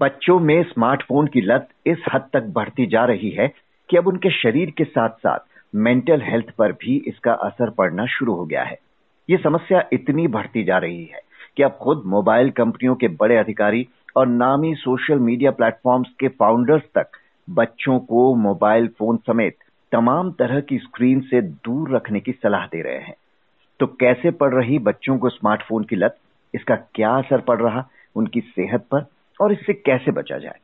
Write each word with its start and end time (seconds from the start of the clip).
बच्चों 0.00 0.38
में 0.40 0.62
स्मार्टफ़ोन 0.62 1.26
की 1.26 1.40
लत 1.40 1.68
इस 1.86 2.02
हद 2.14 2.28
तक 2.32 2.42
बढ़ती 2.48 2.86
जा 2.86 3.04
रही 3.04 3.30
है 3.30 3.46
कि 3.90 3.96
अब 3.96 4.08
उनके 4.08 4.30
शरीर 4.30 4.70
के 4.70 4.84
साथ 4.84 5.08
साथ 5.08 5.38
मेंटल 5.74 6.22
हेल्थ 6.22 6.50
पर 6.58 6.72
भी 6.72 6.96
इसका 7.06 7.32
असर 7.32 7.70
पड़ना 7.70 8.06
शुरू 8.06 8.34
हो 8.34 8.44
गया 8.46 8.62
है। 8.62 8.78
ये 9.30 9.36
समस्या 9.36 9.82
इतनी 9.92 10.26
बढ़ती 10.28 10.64
जा 10.64 10.78
रही 10.78 11.04
है 11.04 11.20
कि 11.56 11.62
अब 11.62 11.78
खुद 11.82 12.02
मोबाइल 12.06 12.50
कंपनियों 12.50 12.94
के 12.94 13.08
बड़े 13.08 13.36
अधिकारी 13.36 13.86
और 14.16 14.26
नामी 14.26 14.74
सोशल 14.74 15.18
मीडिया 15.18 15.50
प्लेटफॉर्म्स 15.50 16.08
के 16.20 16.28
फाउंडर्स 16.28 16.82
तक 16.94 17.18
बच्चों 17.50 17.98
को 17.98 18.34
मोबाइल 18.34 18.88
फ़ोन 18.98 19.16
समेत 19.16 19.56
तमाम 19.92 20.32
तरह 20.32 20.60
की 20.60 20.78
स्क्रीन 20.78 21.20
से 21.20 21.42
दूर 21.42 21.94
रखने 21.96 22.20
की 22.20 22.32
सलाह 22.32 22.66
दे 22.66 22.82
रहे 22.82 22.98
हैं। 22.98 23.14
तो 23.80 23.86
कैसे 23.86 24.30
पड़ 24.30 24.54
रही 24.54 24.78
बच्चों 24.78 25.18
को 25.18 25.28
स्मार्टफ़ोन 25.28 25.84
की 25.84 25.96
लत? 25.96 26.18
इसका 26.54 26.76
क्या 26.94 27.10
असर 27.10 27.40
पड़ 27.40 27.60
रहा? 27.60 27.88
उनकी 28.16 28.40
सेहत 28.40 28.86
पर 28.90 29.06
और 29.40 29.52
इससे 29.52 29.72
कैसे 29.72 30.10
बचा 30.10 30.38
जाए? 30.38 30.58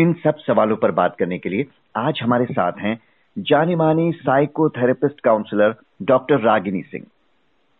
इन 0.00 0.12
सब 0.12 0.36
सवालों 0.36 0.76
पर 0.76 0.90
बात 0.90 1.16
करने 1.16 1.38
के 1.38 1.48
लिए 1.48 1.66
आज 1.96 2.18
हमारे 2.22 2.44
साथ 2.44 2.72
हैं 2.78 3.00
जानी 3.38 3.74
मानी 3.74 4.12
psychotherapist 4.12 5.20
counsellor 5.20 5.74
doctor 6.02 6.40
Ragini 6.40 6.82
Singh. 6.82 7.04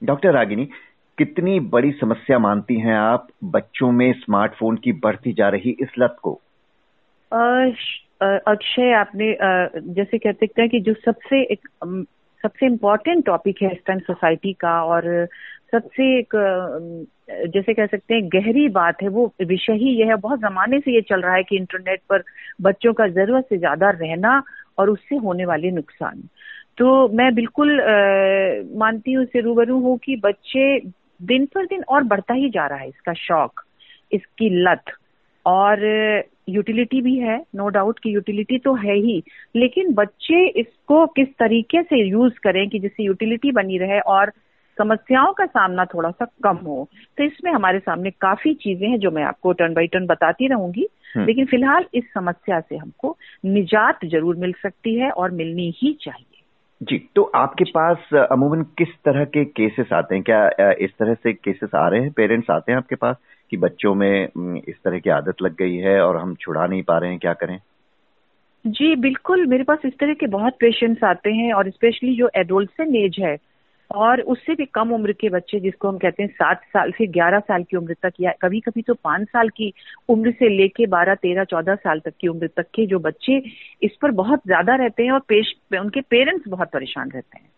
Doctor 0.04 0.32
Ragini, 0.32 0.68
कितनी 1.18 1.60
बड़ी 1.60 1.92
समस्या 1.92 2.38
मानती 2.38 2.80
हैं 2.80 2.95
आप 2.95 3.28
बच्चों 3.45 3.92
में 3.92 4.12
स्मार्टफ़ोन 4.12 4.77
की 4.77 4.92
बढ़ती 4.92 5.32
जा 5.32 5.48
रही 5.48 5.77
इस 5.80 5.88
लत 5.98 6.16
को? 6.23 6.40
अक्षय, 8.48 8.92
आपने 8.92 9.37
जैसे 9.95 10.18
कहते 10.18 10.46
हैं 10.59 10.68
कि 10.68 10.80
जो 10.80 10.95
सबसे 10.95 11.42
एक 11.52 11.68
सबसे 12.42 12.66
इम्पोर्टेंट 12.66 13.24
टॉपिक 13.26 13.62
है 13.62 13.73
इस 13.73 13.78
टाइम 13.87 13.98
सोसाइटी 13.98 14.52
का 14.52 14.82
और 14.84 15.28
सबसे 15.72 16.04
एक 16.18 16.34
जैसे 17.48 17.74
कह 17.74 17.86
सकते 17.86 18.14
हैं, 18.14 18.28
गहरी 18.32 18.68
बात 18.68 19.02
है 19.02 19.09
वो 19.09 19.26
विषय 19.42 19.73
ही 19.74 19.90
यह 20.00 20.08
है। 20.08 20.16
बहुत 20.18 20.40
जमाने 20.40 20.78
से 20.80 20.95
ये 20.95 21.00
चल 21.00 21.20
रहा 21.20 21.34
है 21.34 21.42
कि 21.42 21.56
इंटरनेट 21.56 22.00
पर 22.10 22.23
बच्चों 22.62 22.92
का 22.92 23.06
ज़रूरत 23.08 23.46
से 23.48 23.58
ज़्यादा 23.58 23.90
रहना 23.92 24.42
और 24.78 24.90
उससे 24.90 25.16
होने 25.16 25.46
वाले 25.46 25.70
नुकसान। 25.70 26.23
तो 26.78 27.08
मैं 27.08 27.34
बिल्कुल 27.34 27.73
मानती 28.78 29.12
हूँ, 29.12 29.23
इससे 29.24 29.40
रूबरू 29.40 29.78
हूँ 29.80 29.96
कि 29.98 30.16
बच्चे 30.24 30.78
दिन 31.23 31.46
पर 31.54 31.66
दिन 31.66 31.82
और 31.88 32.02
बढ़ता 32.04 32.34
ही 32.34 32.48
जा 32.51 32.66
रहा 32.66 32.78
है 32.78 32.88
इसका 32.88 33.12
शौक, 33.16 33.60
इसकी 34.12 34.51
लत। 34.62 34.92
और 35.46 35.84
यूटिलिटी 36.48 37.01
भी 37.02 37.14
है, 37.18 37.36
नो 37.56 37.68
डाउट 37.68 37.98
की 37.98 38.10
यूटिलिटी 38.10 38.58
तो 38.58 38.74
है 38.76 38.95
ही। 38.96 39.23
लेकिन 39.56 39.92
बच्चे 39.95 40.46
इसको 40.51 41.06
किस 41.08 41.28
तरीके 41.38 41.82
से 41.82 42.02
यूज़ 42.02 42.38
करें 42.42 42.68
कि 42.68 42.78
जिससे 42.78 43.04
यूटिलिटी 43.04 43.52
बनी 43.52 43.78
रहे 43.78 44.01
और 44.01 44.32
समस्याओं 44.79 45.32
का 45.32 45.46
सामना 45.46 45.85
थोड़ा 45.85 46.10
सा 46.10 46.24
कम 46.45 46.57
हो। 46.57 46.88
तो 47.19 47.24
इसमें 47.24 47.51
हमारे 47.52 47.79
सामने 47.79 48.10
काफ़ी 48.10 48.55
चीज़ें 48.55 48.88
हैं 48.88 48.99
जो 48.99 49.10
मैं 49.10 49.23
आपको 49.24 49.52
टर्न 49.52 49.74
बाई 49.74 49.87
टर्न 49.87 50.07
बताती 50.07 50.49
रहूँगी। 50.49 50.87
हम्म। 51.15 51.27
लेकिन 51.27 51.46
फ़िलहाल 51.46 51.85
इस 51.95 52.05
समस्या 52.15 52.60
से 52.60 52.77
हमको 52.77 53.16
निजात 53.45 54.04
ज़रूर 54.04 54.37
मिल 54.37 54.52
सकती 54.63 54.95
है 54.95 55.10
और 55.10 55.30
मिलनी 55.30 55.73
ही 55.77 55.93
चाहिए। 56.01 56.43
जी 56.80 56.99
तो 57.16 57.23
आपके 57.35 57.65
पास 57.65 58.15
अमूमन 58.15 58.63
किस 58.79 58.88
तरह 59.04 59.24
के 59.24 59.45
केसेस 59.45 59.93
आते 59.93 60.15
हैं? 60.15 60.24
क्या 60.24 60.71
इस 60.80 60.91
तरह 60.99 61.15
से 61.15 61.32
केसेस 61.32 61.74
आ 61.74 61.87
रहे 61.88 62.01
हैं? 62.01 62.10
पेरेंट्स 62.10 62.51
आते 62.51 62.73
हैं 62.73 62.77
आपके 62.79 62.97
पास 62.97 63.16
कि 63.51 63.57
बच्चों 63.57 63.95
में 63.95 64.62
इस 64.69 64.77
तरह 64.84 64.99
की 64.99 65.10
आदत 65.10 65.43
लग 65.43 65.56
गई 65.56 65.77
है 65.77 66.00
और 66.00 66.16
हम 66.16 66.34
छुड़ा 66.34 66.66
नहीं 66.66 66.82
पा 66.82 66.99
रहे 66.99 67.10
हैं 67.10 67.19
क्या 67.19 67.32
करें? 67.32 67.59
जी 68.65 68.94
बिल्कुल 68.97 69.47
मेरे 69.47 69.65
पास 69.65 69.78
इस 69.84 69.93
तरह 69.99 70.15
के 70.15 70.27
बहुत 70.27 70.56
पेशेंट्स 70.60 71.04
आते 71.04 71.32
हैं 71.32 71.53
और 71.53 71.71
स्पेशली 71.71 72.16
जो 72.16 72.31
एडोल्सन 72.37 72.97
एज 72.97 73.16
है 73.21 73.37
और 73.91 74.20
उससे 74.20 74.54
भी 74.54 74.65
कम 74.65 74.92
उम्र 74.92 75.12
के 75.12 75.28
बच्चे 75.28 75.60
जिसको 75.60 75.88
हम 75.88 75.98
कहते 75.98 76.22
हैं 76.22 76.31
सात 76.31 76.62
साल 76.66 76.91
से 76.92 77.06
ग्यारह 77.06 77.41
साल 77.41 77.62
की 77.62 77.76
उम्र 77.76 77.94
तक 78.03 78.12
या 78.20 78.32
कभी 78.42 78.60
कभी 78.60 78.82
तो 78.82 78.94
पाँच 78.94 79.28
साल 79.28 79.48
की 79.48 79.72
उम्र 80.09 80.31
से 80.31 80.48
लेके 80.48 80.87
बारह, 80.87 81.15
तेरह, 81.15 81.44
चौदह 81.44 81.75
साल 81.75 82.00
तक 82.00 82.12
की 82.20 82.28
उम्र 82.28 82.47
तक 82.56 82.66
के 82.75 82.86
जो 82.86 82.98
बच्चे 82.98 83.42
इस 83.82 83.97
पर 84.02 84.10
बहुत 84.12 84.41
ज़्यादा 84.47 84.74
रहते 84.74 85.02
हैं 85.02 85.12
और 85.12 85.20
पेश, 85.28 85.54
उनके 85.80 86.00
पेरेंट्स 86.00 86.48
बहुत 86.48 86.70
परेशान 86.72 87.10
रहते 87.10 87.38
हैं। 87.38 87.48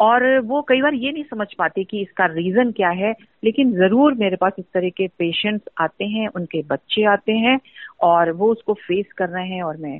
और 0.00 0.38
वो 0.40 0.60
कई 0.62 0.80
बार 0.82 0.94
ये 0.94 1.10
नहीं 1.12 1.24
समझ 1.24 1.46
पाते 1.58 1.84
कि 1.84 2.00
इसका 2.02 2.26
रीजन 2.26 2.70
क्या 2.70 2.88
है, 2.90 3.14
लेकिन 3.44 3.72
ज़रूर 3.72 4.14
मेरे 4.14 4.36
पास 4.36 4.52
इस 4.58 4.64
तरह 4.74 4.88
के 4.88 5.06
पेशेंट्स 5.08 5.68
आते 5.80 6.04
हैं, 6.04 6.28
उनके 6.28 6.62
बच्चे 6.62 7.04
आते 7.04 7.32
हैं 7.32 7.58
और 8.02 8.30
वो 8.32 8.50
उसको 8.52 8.74
फेस 8.74 9.12
कर 9.16 9.28
रहे 9.28 9.48
हैं 9.48 9.62
और 9.62 9.76
मैं 9.76 9.98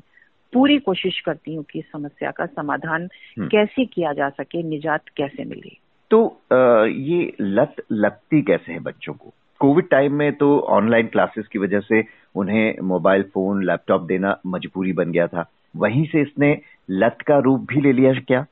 पूरी 0.54 0.78
कोशिश 0.78 1.20
करती 1.20 1.54
हूँ 1.54 1.64
कि 1.64 1.78
इस 1.78 1.84
समस्या 1.92 2.30
का 2.30 2.46
समाधान 2.46 3.08
हम्म। 3.38 3.48
कैसे 3.48 3.84
किया 3.84 4.12
जा 4.12 4.28
सके 4.28 4.62
निजात 4.62 5.08
कैसे 5.16 5.44
मिले। 5.44 5.76
तो 6.10 6.26
आ, 6.52 6.84
ये 6.84 7.32
लत 7.40 7.76
लगती 7.92 8.42
कैसे 8.42 8.72
है 8.72 8.78
बच्चों 8.78 9.14
को? 9.14 9.32
कोविड 9.60 9.88
टाइम 9.88 10.14
में 10.14 10.32
तो 10.32 10.58
ऑनलाइन 10.70 11.06
क्लासेस 11.06 11.46
की 11.46 11.58
वजह 11.58 11.80
से 11.80 12.02
उन्हें 12.34 12.80
मोबाइल 12.82 13.22
फ़ोन 13.34 13.64
लैपटॉप 13.64 14.02
देना 14.02 14.36
मजबूरी 14.46 14.92
बन 14.92 15.12
गया 15.12 15.26
था। 15.26 15.50
वहीं 15.76 16.04
से 16.06 16.22
इसने 16.22 16.58
लत 16.90 17.18
का 17.26 17.38
रूप 17.38 17.66
भी 17.68 17.80
ले 17.80 17.92
लिया 17.92 18.12
क्या? 18.12 18.44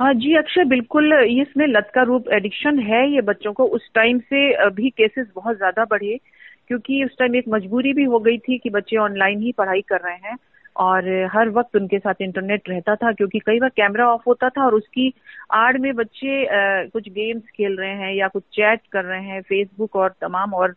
हाँ 0.00 0.12
जी 0.14 0.34
अक्षय 0.36 0.64
बिल्कुल 0.64 1.12
इसमें 1.12 1.66
लत 1.66 1.90
का 1.94 2.02
रूप 2.02 2.28
एडिक्शन 2.32 2.78
है। 2.78 3.00
ये 3.10 3.20
बच्चों 3.20 3.52
को 3.52 3.64
उस 3.66 3.90
टाइम 3.94 4.18
से 4.18 4.70
भी 4.70 4.90
केसेस 4.90 5.26
बहुत 5.34 5.56
ज़्यादा 5.56 5.84
बढ़े 5.84 6.18
क्योंकि 6.68 7.04
उस 7.04 7.16
टाइम 7.18 7.36
एक 7.36 7.44
मजबूरी 7.48 7.92
भी 7.92 8.04
हो 8.04 8.18
गई 8.18 8.38
थी 8.38 8.58
कि 8.58 8.70
बच्चे 8.70 8.96
ऑनलाइन 8.96 9.40
ही 9.40 9.52
पढ़ाई 9.52 9.80
कर 9.80 10.00
रहे 10.00 10.28
हैं। 10.28 10.36
और 10.76 11.28
हर 11.32 11.48
वक्त 11.48 11.76
उनके 11.76 11.98
साथ 11.98 12.14
इंटरनेट 12.20 12.68
रहता 12.68 12.94
था 12.94 13.12
क्योंकि 13.12 13.38
कई 13.38 13.60
बार 13.60 13.68
कैमरा 13.68 14.08
ऑफ़ 14.08 14.22
होता 14.26 14.48
था 14.48 14.64
और 14.64 14.74
उसकी 14.74 15.12
आड़ 15.50 15.78
में 15.78 15.94
बच्चे 15.94 16.44
आ, 16.44 16.84
कुछ 16.84 17.08
गेम्स 17.08 17.42
खेल 17.42 17.76
रहे 17.76 17.90
हैं 17.90 18.14
या 18.14 18.28
कुछ 18.28 18.42
चैट 18.52 18.80
कर 18.92 19.04
रहे 19.04 19.22
हैं 19.22 19.42
फेसबुक 19.42 19.96
और 19.96 20.14
तमाम 20.20 20.54
और 20.54 20.74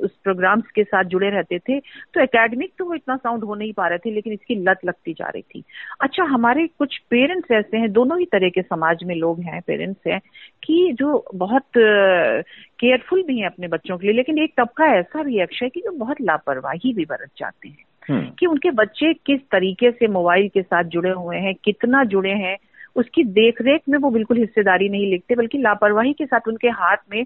उस 0.00 0.10
प्रोग्राम्स 0.24 0.64
के 0.74 0.84
साथ 0.84 1.04
जुड़े 1.04 1.30
रहते 1.30 1.58
थे 1.58 1.80
तो 1.80 2.20
एकेडमिक 2.20 2.72
तो 2.78 2.84
वो 2.84 2.94
इतना 2.94 3.16
साउंड 3.16 3.44
हो 3.44 3.54
नहीं 3.54 3.72
पा 3.72 3.88
रहे 3.88 3.98
थे 3.98 4.10
लेकिन 4.10 4.32
इसकी 4.32 4.54
लत 4.54 4.78
लगती 4.84 5.12
जा 5.12 5.28
रही 5.28 5.42
थी 5.42 5.64
अच्छा 6.00 6.24
हमारे 6.24 6.66
कुछ 6.66 6.98
पेरेंट्स 6.98 7.50
ऐसे 7.50 7.76
हैं 7.76 7.92
दोनों 7.92 8.18
ही 8.18 8.24
तरह 8.24 8.48
के 8.48 8.62
समाज 8.62 9.04
में 9.04 9.14
लोग 9.14 9.40
हैं 9.40 9.60
पेरेंट्स 9.66 10.06
हैं 10.06 10.20
कि 10.62 10.92
जो 10.92 11.24
बहुत 11.34 11.64
केयरफुल 11.76 13.22
भी 13.22 13.38
हैं 13.38 13.46
अपने 13.46 13.68
बच्चों 13.68 13.98
के 13.98 14.06
लिए 14.06 14.16
लेकिन 14.16 14.38
एक 14.38 14.54
तबका 14.56 14.86
ऐसा 14.98 15.22
भी 15.22 15.40
अक्षय 15.40 15.68
की 15.68 15.80
जो 15.80 15.90
बहुत 15.90 16.16
लापरवाही 16.20 16.94
भी 16.94 17.04
बरत 17.04 17.30
जाते 17.36 17.68
हैं। 17.68 17.89
कि 18.10 18.46
उनके 18.46 18.70
बच्चे 18.70 19.12
किस 19.14 19.40
तरीके 19.40 19.90
से 19.90 20.06
मोबाइल 20.06 20.48
के 20.48 20.62
साथ 20.62 20.84
जुड़े 20.84 21.10
हुए 21.10 21.36
हैं 21.36 21.54
कितना 21.64 22.04
जुड़े 22.04 22.30
हैं 22.30 22.56
उसकी 22.96 23.24
देखरेख 23.24 23.82
में 23.88 23.98
वो 23.98 24.10
बिल्कुल 24.10 24.38
हिस्सेदारी 24.38 24.88
नहीं 24.88 25.10
लिखते 25.10 25.34
बल्कि 25.34 25.58
लापरवाही 25.58 26.12
के 26.12 26.26
साथ 26.26 26.48
उनके 26.48 26.68
हाथ 26.68 26.96
में 27.12 27.24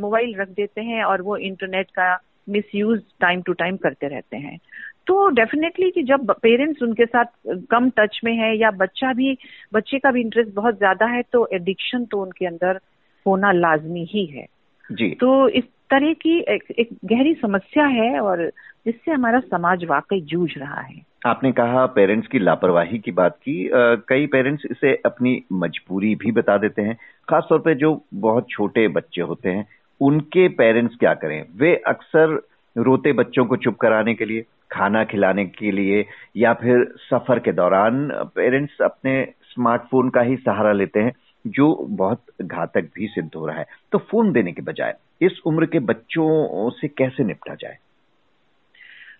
मोबाइल 0.00 0.34
रख 0.36 0.48
देते 0.48 0.80
हैं 0.80 1.04
और 1.04 1.22
वो 1.22 1.36
इंटरनेट 1.36 1.90
का 1.90 2.18
मिसयूज 2.48 3.00
टाइम 3.20 3.42
टू 3.42 3.52
टाइम 3.52 3.76
करते 3.76 4.08
रहते 4.08 4.36
हैं। 4.36 4.58
तो 5.06 5.28
डेफिनेटली 5.28 5.90
कि 5.90 6.02
जब 6.02 6.30
पेरेंट्स 6.32 6.82
उनके 6.82 7.06
साथ 7.06 7.24
कम 7.70 7.90
टच 7.90 8.20
में 8.24 8.32
है 8.32 8.56
या 8.58 8.70
बच्चा 8.70 9.12
भी 9.12 9.36
बच्चे 9.74 9.98
का 9.98 10.10
भी 10.10 10.20
इंटरेस्ट 10.20 10.54
बहुत 10.54 10.78
ज़्यादा 10.78 11.06
है 11.06 11.22
तो 11.32 11.48
एडिक्शन 11.52 12.04
तो 12.04 12.22
उनके 12.22 12.46
अंदर 12.46 12.80
होना 13.26 13.52
लाजमी 13.52 14.04
ही 14.10 14.26
है। 14.26 14.46
जी। 14.90 15.10
तो 15.10 15.48
इस 15.48 15.64
तरह 15.90 16.12
की 16.12 16.38
एक, 16.38 16.64
एक 16.78 16.88
गहरी 17.04 17.34
समस्या 17.34 17.86
है 17.86 18.20
और 18.20 18.50
जिससे 18.86 19.12
हमारा 19.12 19.40
समाज 19.40 19.84
वाकई 19.84 20.20
जूझ 20.20 20.50
रहा 20.58 20.80
है। 20.80 21.02
आपने 21.26 21.52
कहा 21.52 21.86
पेरेंट्स 21.86 22.28
की 22.28 22.38
लापरवाही 22.38 22.98
की 22.98 23.12
बात 23.12 23.36
की। 23.36 23.68
आ, 23.68 23.94
कई 23.94 24.26
पेरेंट्स 24.26 24.62
इसे 24.70 24.94
अपनी 25.06 25.42
मजबूरी 25.52 26.14
भी 26.14 26.32
बता 26.32 26.58
देते 26.58 26.82
हैं। 26.82 26.98
खासतौर 27.28 27.58
पे 27.58 27.74
जो 27.74 28.04
बहुत 28.14 28.46
छोटे 28.50 28.88
बच्चे 28.88 29.20
होते 29.20 29.48
हैं 29.48 29.66
उनके 30.00 30.48
पेरेंट्स 30.48 30.96
क्या 30.96 31.14
करें? 31.14 31.44
वे 31.56 31.76
अक्सर 31.76 32.42
रोते 32.78 33.12
बच्चों 33.12 33.44
को 33.44 33.56
चुप 33.56 33.76
कराने 33.76 34.14
के 34.14 34.24
लिए 34.24 34.44
खाना 34.72 35.04
खिलाने 35.04 35.44
के 35.44 35.70
लिए 35.70 36.04
या 36.36 36.52
फिर 36.52 36.94
सफ़र 36.98 37.38
के 37.38 37.52
दौरान 37.52 38.10
पेरेंट्स 38.14 38.80
अपने 38.80 39.28
स्मार्टफ़ोन 39.42 40.10
का 40.10 40.20
ही 40.20 40.36
सहारा 40.36 40.72
लेते 40.72 41.00
हैं। 41.00 41.12
जो 41.46 41.86
बहुत 41.90 42.22
घातक 42.42 42.90
भी 42.94 43.06
सिद्ध 43.06 43.30
हो 43.36 43.46
रहा 43.46 43.58
है। 43.58 43.66
तो 43.92 43.98
फ़ोन 43.98 44.32
देने 44.32 44.52
के 44.52 44.62
बजाय, 44.62 44.96
इस 45.22 45.40
उम्र 45.46 45.66
के 45.66 45.78
बच्चों 45.78 46.70
से 46.70 46.88
कैसे 46.88 47.24
निपटा 47.24 47.54
जाए? 47.54 47.78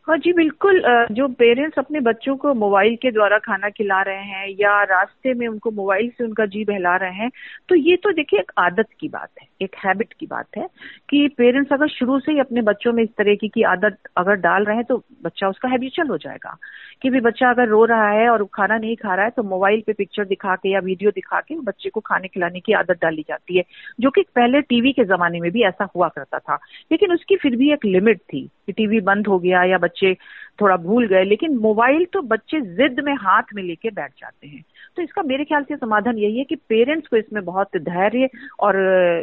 हाँ 0.08 0.19
जी 0.19 0.32
बिल्कुल 0.32 0.82
जो 1.12 1.28
पेरेंट्स 1.28 1.78
अपने 1.78 2.00
बच्चों 2.00 2.37
को 2.37 2.55
मोबाइल 2.55 2.96
के 2.96 3.10
द्वारा 3.10 3.38
खाना 3.38 3.69
खिला 3.69 4.02
रहे 4.02 4.16
हैं 4.16 4.49
या 4.60 4.82
रास्ते 4.82 5.34
में 5.34 5.49
उनको 5.49 5.70
मोबाइल 5.70 6.08
से 6.19 6.25
उनका 6.25 6.46
जी 6.46 6.64
बहला 6.64 6.96
रहे 6.96 7.10
हैं 7.10 7.31
तो 7.69 7.75
ये 7.75 7.96
तो 7.96 8.12
देखिए 8.12 8.40
एक 8.40 8.52
आदत 8.58 8.87
की 9.00 9.08
बात 9.08 9.28
है 9.43 9.46
एक 9.62 9.76
हैबिट 9.87 10.12
की 10.12 10.26
बात 10.26 10.46
है 10.56 10.66
कि 11.10 11.28
पेरेंट्स 11.28 11.72
अगर 11.72 11.88
शुरू 11.88 12.19
से 12.20 12.32
ही 12.32 12.38
अपने 12.38 12.62
बच्चों 12.62 12.93
में 12.93 13.02
इस 13.02 13.08
तरह 13.19 13.34
की, 13.34 13.49
की 13.49 13.62
आदत 13.62 13.99
अगर 14.16 14.34
डाल 14.34 14.64
रहे 14.64 14.76
हैं 14.76 14.84
तो 14.84 15.02
बच्चा 15.25 15.49
उसका 15.49 15.69
हैबिचुअल 15.69 16.08
हो 16.08 16.16
जाएगा। 16.19 16.56
कि 17.02 17.10
भी 17.10 17.20
बच्चा 17.20 17.50
अगर 17.50 17.69
रो 17.69 17.84
रहा 17.84 18.08
है 18.10 18.28
और 18.28 18.44
खाना 18.55 18.78
नहीं 18.78 18.96
खा 18.96 19.14
रहा 19.14 19.25
है 19.25 19.31
तो 19.31 19.43
मोबाइल 19.43 19.82
पे 19.87 19.93
पिक्चर 19.93 20.25
दिखा 20.25 20.56
के 20.56 20.72
या 20.72 20.81
वीडियो 20.81 21.10
दिखा 21.10 21.40
के 21.40 21.60
बच्चे 21.60 21.90
को 21.90 22.00
खाने 22.00 22.28
खिलाने 22.28 22.60
की 22.60 22.72
आदत 22.72 22.99
डाली 23.02 23.22
जाती 23.28 23.56
है 23.56 23.64
जो 24.00 24.10
कि 24.10 24.22
पहले 24.34 24.60
टीवी 24.60 24.93
के 24.93 25.05
जमाने 25.05 25.40
में 25.40 25.50
भी 25.50 25.62
ऐसा 25.62 25.88
हुआ 25.96 26.08
करता 26.08 26.38
था। 26.38 26.55
लेकिन 26.93 27.12
उसकी 27.12 27.37
फिर 27.37 27.56
भी 27.56 27.72
एक 27.72 27.84
लिमिट 27.84 28.19
थी 28.19 28.50
कि 28.66 28.72
टीवी 28.72 29.00
बंद 29.00 29.26
हो 29.26 29.38
गया 29.38 29.64
या 29.64 29.78
बच्चा 29.78 29.97
बच्चे 29.98 30.14
थोड़ा 30.60 30.76
भूल 30.76 31.06
गए, 31.06 31.24
लेकिन 31.24 31.56
मोबाइल 31.58 32.04
तो 32.12 32.20
बच्चे 32.24 32.60
जिद 32.76 33.00
में 33.04 33.12
हाथ 33.16 33.52
में 33.54 33.62
लेके 33.62 33.90
बैठ 33.90 34.10
जाते 34.12 34.46
हैं। 34.46 34.62
तो 34.96 35.02
इसका 35.02 35.22
मेरे 35.22 35.44
ख्याल 35.44 35.64
से 35.64 35.76
समाधान 35.76 36.18
यही 36.18 36.38
है 36.38 36.44
कि 36.44 36.54
पेरेंट्स 36.68 37.08
को 37.08 37.16
इसमें 37.16 37.44
बहुत 37.44 37.76
धैर्य 37.78 38.28
और 38.60 38.74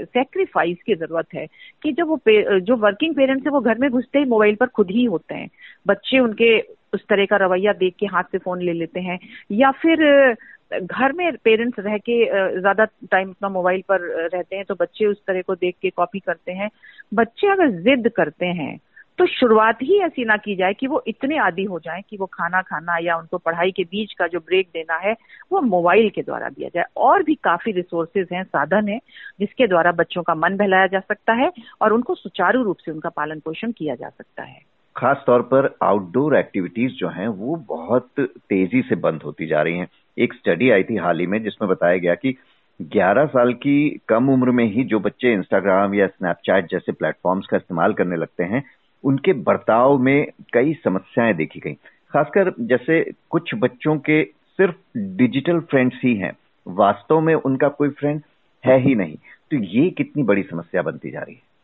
सेक्रीफाइस 0.07 0.77
की 0.85 0.95
ज़रूरत 0.95 1.33
है 1.35 1.45
कि 1.83 1.91
जब 1.91 2.07
वो 2.07 2.19
जो 2.61 2.75
वर्किंग 2.77 3.15
पेरेंट्स 3.15 3.45
है, 3.45 3.51
वो 3.51 3.59
घर 3.61 3.77
में 3.79 3.89
घुसते 3.91 4.19
ही 4.19 4.25
मोबाइल 4.25 4.55
पर 4.55 4.67
खुद 4.69 4.91
ही 4.91 5.03
होते 5.05 5.35
हैं। 5.35 5.49
बच्चे 5.85 6.19
उनके 6.19 6.59
उस 6.93 7.05
तरह 7.09 7.25
का 7.25 7.37
रवैया 7.37 7.73
देख 7.75 7.95
के 7.99 8.05
हाथ 8.07 8.23
से 8.31 8.37
फ़ोन 8.37 8.61
ले 8.61 8.73
लेते 8.73 8.99
हैं, 9.01 9.19
या 9.53 9.71
फिर, 9.73 10.35
घर 10.73 11.11
में 11.13 11.31
पेरेंट्स 11.43 11.79
रह 11.79 11.97
के 11.99 12.23
ज़्यादा 12.59 12.85
टाइम 13.11 13.29
अपना 13.29 13.49
मोबाइल 13.49 13.81
पर 13.89 14.01
रहते 14.33 14.55
हैं 14.55 14.65
तो 14.65 14.75
बच्चे 14.75 15.05
उस 15.05 15.17
तरह 15.27 15.41
को 15.41 15.55
देख 15.55 15.75
के 15.81 15.89
कॉपी 15.91 16.19
करते 16.19 16.51
हैं। 16.51 16.69
बच्चे 17.11 17.47
अगर 17.47 17.71
जिद 17.81 18.09
करते 18.15 18.45
हैं 18.45 18.77
तो 19.17 19.25
शुरुआत 19.25 19.77
ही 19.81 19.99
ऐसी 19.99 20.25
ना 20.25 20.37
की 20.37 20.55
जाए 20.55 20.73
कि 20.73 20.87
वो 20.87 21.03
इतने 21.07 21.37
आदि 21.37 21.63
हो 21.63 21.79
जाए 21.79 22.01
कि 22.09 22.17
वो 22.17 22.25
खाना 22.25 22.61
खाना 22.61 22.97
या 23.01 23.17
उनको 23.17 23.37
पढ़ाई 23.37 23.71
के 23.71 23.83
बीच 23.83 24.13
का 24.13 24.27
जो 24.27 24.39
ब्रेक 24.39 24.67
देना 24.73 24.95
है, 24.95 25.15
वो 25.51 25.61
मोबाइल 25.61 26.09
के 26.09 26.21
द्वारा 26.21 26.49
दिया 26.49 26.69
जाए। 26.73 26.83
और 26.97 27.23
भी 27.23 27.35
काफ़ी 27.35 27.71
रिसोर्सेज 27.71 28.27
हैं, 28.33 28.43
साधन 28.43 28.87
है, 28.87 28.99
जिसके 29.39 29.67
द्वारा 29.67 29.91
बच्चों 29.91 30.23
का 30.23 30.35
मन 30.35 30.57
बहलाया 30.57 30.87
जा 30.87 30.99
सकता 30.99 31.33
है 31.33 31.51
और 31.81 31.93
उनको 31.93 32.15
सुचारू 32.15 32.63
रूप 32.63 32.77
से 32.77 32.91
उनका 32.91 33.09
पालन 33.09 33.39
पोषण 33.39 33.71
किया 33.71 33.95
जा 33.95 34.09
सकता 34.09 34.43
है। 34.43 34.61
खास 34.95 35.23
तौर 35.27 35.41
पर 35.41 35.77
आउटडोर 35.83 36.35
एक्टिविटीज़ 36.35 36.93
जो 36.93 37.09
हैं, 37.09 37.27
वो 37.27 37.55
बहुत 37.55 38.09
तेज़ी 38.19 38.81
से 38.81 38.95
बंद 38.95 39.21
होती 39.21 39.45
जा 39.45 39.61
रही 39.61 39.77
हैं। 39.77 39.87
एक 40.17 40.33
स्टडी 40.33 40.69
आई 40.69 40.83
थी 40.83 40.95
हाल 40.95 41.19
ही 41.19 41.27
में, 41.27 41.43
जिसमें 41.43 41.69
बताया 41.69 41.97
गया 41.97 42.15
कि 42.15 42.35
11 42.81 43.25
साल 43.25 43.53
की 43.53 44.01
कम 44.07 44.29
उम्र 44.29 44.51
में 44.51 44.65
ही 44.65 44.83
जो 44.83 44.99
बच्चे 44.99 45.33
इंस्टाग्राम 45.33 45.93
या 45.93 46.07
स्नैपचैट 46.07 46.71
जैसे 46.71 46.91
प्लेटफॉर्म्स 46.91 47.47
का 47.47 47.57
इस्तेमाल 47.57 47.93
करने 47.93 48.15
लगते 48.15 48.43
हैं 48.43 48.63
उनके 49.05 49.33
बर्ताव 49.33 49.97
में 49.97 50.27
कई 50.53 50.73
समस्याएँ 50.73 51.33
देखी 51.33 51.59
गई। 51.59 51.73
खासकर 52.11 52.53
जैसे 52.59 53.11
कुछ 53.29 53.55
बच्चों 53.55 53.97
के 53.97 54.23
सिर्फ़ 54.23 54.75
डिजिटल 54.97 55.59
फ्रेंड्स 55.59 55.95
ही 56.03 56.15
हैं, 56.15 56.37
वास्तव 56.67 57.19
में 57.19 57.35
उनका 57.35 57.67
कोई 57.67 57.89
फ्रेंड 57.89 58.21
है 58.65 58.79
ही 58.79 58.95
नहीं। 58.95 59.15
तो 59.51 59.57
ये 59.57 59.89
कितनी 59.89 60.23
बड़ी 60.23 60.43
समस्या 60.43 60.81
बनती 60.81 61.11
जा 61.11 61.19
रही 61.19 61.35
है? 61.35 61.54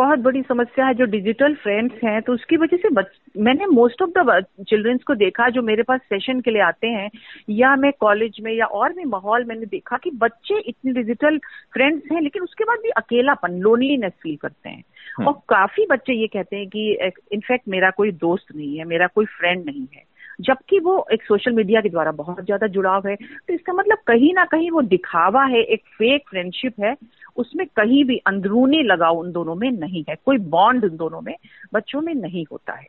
बहुत 0.00 0.18
बड़ी 0.18 0.42
समस्या 0.42 0.86
है 0.86 0.94
जो 0.94 1.04
डिजिटल 1.04 1.54
फ्रेंड्स 1.54 2.04
हैं 2.04 2.20
तो 2.22 2.32
उसकी 2.32 2.56
वजह 2.56 2.76
से 2.76 2.88
बच, 2.90 3.06
मैंने 3.38 3.66
मोस्ट 3.66 4.02
ऑफ़ 4.02 4.10
द 4.10 4.44
चिल्ड्रंस 4.68 5.02
को 5.02 5.14
देखा 5.14 5.48
जो 5.48 5.62
मेरे 5.62 5.82
पास 5.82 6.00
सेशन 6.00 6.40
के 6.40 6.50
लिए 6.50 6.62
आते 6.62 6.86
हैं 6.86 7.10
या 7.50 7.74
मैं 7.76 7.92
कॉलेज 8.00 8.36
में 8.42 8.52
या 8.52 8.66
और 8.66 8.92
भी 8.92 9.04
माहौल 9.04 9.44
मैंने 9.44 9.66
देखा 9.66 9.96
कि 9.96 10.10
बच्चे 10.16 10.58
इतने 10.60 10.92
डिजिटल 10.92 11.38
फ्रेंड्स 11.72 12.12
हैं 12.12 12.20
लेकिन 12.20 12.42
उसके 12.42 12.64
बाद 12.64 12.78
भी 12.78 12.90
अकेलापन 12.96 13.58
लोनलीनेस 13.58 14.12
फील 14.22 14.36
करते 14.36 14.68
हैं 14.68 14.82
हाँ। 15.18 15.26
और 15.26 15.40
काफ़ी 15.48 15.86
बच्चे 15.86 16.20
ये 16.20 16.26
कहते 16.26 16.56
हैं 16.56 16.68
कि 16.68 16.92
इनफैक्ट 17.32 17.68
मेरा 17.68 17.90
कोई 17.90 18.12
दोस्त 18.18 18.54
नहीं 18.56 18.76
है 18.78 18.84
मेरा 18.84 19.06
कोई 19.06 19.26
फ्रेंड 19.30 19.64
नहीं 19.66 19.86
है 19.94 20.08
जबकि 20.40 20.78
वो 20.78 21.06
एक 21.12 21.22
सोशल 21.22 21.52
मीडिया 21.52 21.80
के 21.80 21.88
द्वारा 21.88 22.10
बहुत 22.12 22.44
ज़्यादा 22.44 22.66
जुड़ाव 22.66 23.06
है 23.08 23.14
तो 23.16 23.54
इसका 23.54 23.72
मतलब 23.72 23.98
कहीं 24.06 24.32
ना 24.34 24.44
कहीं 24.44 24.70
वो 24.70 24.82
दिखावा 24.82 25.44
है 25.44 25.62
एक 25.64 25.82
फेक 25.92 26.28
फ्रेंडशिप 26.28 26.80
है 26.80 26.94
उसमें 27.36 27.66
कहीं 27.66 28.04
भी 28.04 28.16
अंदरूनी 28.26 28.82
लगाव 28.82 29.18
उन 29.18 29.32
दोनों 29.32 29.54
में 29.54 29.70
नहीं 29.70 30.04
है। 30.08 30.16
कोई 30.16 30.38
बॉन्ड 30.48 30.84
उन 30.84 30.96
दोनों 30.96 31.20
में 31.20 31.34
बच्चों 31.74 32.00
में 32.00 32.14
नहीं 32.14 32.44
होता 32.52 32.72
है। 32.72 32.86